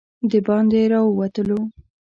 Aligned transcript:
د 0.29 0.33
باندې 0.47 0.81
راووتلو. 0.91 1.59